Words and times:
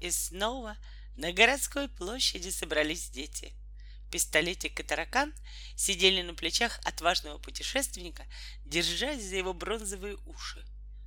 И 0.00 0.10
снова 0.10 0.76
на 1.16 1.32
городской 1.32 1.88
площади 1.88 2.50
собрались 2.50 3.10
дети. 3.10 3.52
Пистолетик 4.10 4.80
и 4.80 4.82
таракан 4.82 5.34
сидели 5.76 6.22
на 6.22 6.34
плечах 6.34 6.80
отважного 6.84 7.38
путешественника, 7.38 8.24
держась 8.64 9.22
за 9.22 9.36
его 9.36 9.52
бронзовые 9.52 10.16
уши. 10.26 10.64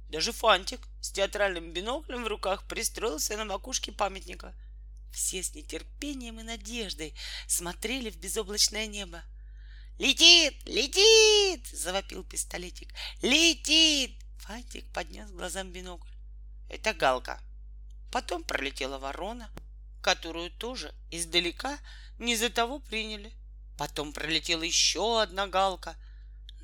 Даже 0.09 0.33
Фантик 0.33 0.87
с 0.99 1.11
театральным 1.11 1.71
биноклем 1.71 2.25
в 2.25 2.27
руках 2.27 2.67
пристроился 2.67 3.37
на 3.37 3.45
макушке 3.45 3.91
памятника. 3.91 4.53
Все 5.13 5.41
с 5.41 5.55
нетерпением 5.55 6.39
и 6.39 6.43
надеждой 6.43 7.15
смотрели 7.47 8.09
в 8.09 8.17
безоблачное 8.17 8.87
небо. 8.87 9.23
«Летит! 9.97 10.55
Летит!»— 10.65 11.67
завопил 11.73 12.23
пистолетик. 12.23 12.89
«Летит!» 13.21 14.15
Фантик 14.39 14.85
поднес 14.93 15.31
глазам 15.31 15.71
бинокль. 15.71 16.09
«Это 16.69 16.93
галка». 16.93 17.41
Потом 18.11 18.43
пролетела 18.43 18.99
ворона, 18.99 19.49
которую 20.01 20.51
тоже 20.51 20.93
издалека 21.11 21.79
не 22.19 22.35
за 22.35 22.49
того 22.49 22.79
приняли. 22.79 23.33
Потом 23.77 24.11
пролетела 24.13 24.63
еще 24.63 25.21
одна 25.21 25.47
галка. 25.47 25.95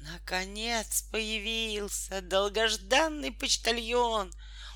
Наконец 0.01 1.03
появился 1.03 2.21
долгожданный 2.21 3.31
почтальон. 3.31 4.31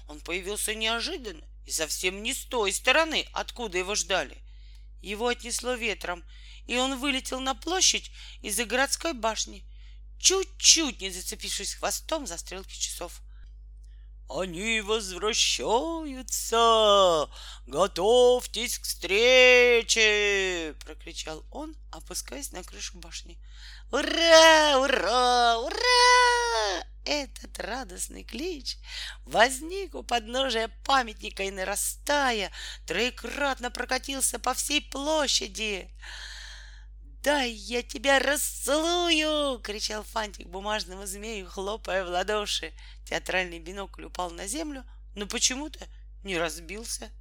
Он 0.07 0.20
появился 0.21 0.73
неожиданно 0.73 1.45
и 1.66 1.71
совсем 1.71 2.23
не 2.23 2.34
с 2.34 2.45
той 2.45 2.72
стороны, 2.72 3.27
откуда 3.33 3.77
его 3.77 3.95
ждали. 3.95 4.38
Его 5.02 5.27
отнесло 5.27 5.73
ветром, 5.73 6.23
и 6.67 6.77
он 6.77 6.99
вылетел 6.99 7.39
на 7.39 7.53
площадь 7.53 8.11
из-за 8.41 8.66
городской 8.66 9.13
башни, 9.13 9.63
чуть-чуть 10.19 11.02
не 11.02 11.09
зацепившись 11.09 11.75
хвостом 11.75 12.27
за 12.27 12.38
стрелки 12.38 12.77
часов. 12.77 13.22
Они 14.34 14.81
возвращаются! 14.81 17.30
Готовьтесь 17.67 18.80
к 18.80 18.85
встрече! 18.85 20.73
Прокричал 20.85 21.45
он, 21.52 21.75
опускаясь 21.92 22.53
на 22.53 22.64
крышу 22.64 22.97
башни. 22.97 23.38
Ура! 23.92 24.80
Ура! 24.80 25.59
Ура! 25.59 26.86
Этот 27.03 27.59
радостный 27.59 28.23
клич 28.23 28.78
возник 29.25 29.95
у 29.95 30.03
подножия 30.03 30.70
памятника 30.86 31.44
и, 31.44 31.52
нарастая, 31.52 32.53
троекратно 32.88 33.70
прокатился 33.70 34.39
по 34.39 34.53
всей 34.53 34.80
площади. 34.81 35.94
«Дай 37.23 37.52
я 37.52 37.83
тебя 37.83 38.17
расцелую!»— 38.17 39.59
кричал 39.64 40.03
Фантик 40.03 40.47
бумажному 40.47 41.05
змею, 41.05 41.47
хлопая 41.47 42.03
в 42.03 42.09
ладоши. 42.09 42.73
Театральный 43.05 43.59
бинокль 43.59 44.05
упал 44.05 44.31
на 44.31 44.47
землю, 44.47 44.83
но 45.16 45.27
почему-то 45.27 45.88
не 46.23 46.39
разбился. 46.39 47.11